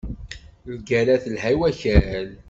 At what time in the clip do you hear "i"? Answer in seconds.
1.53-1.55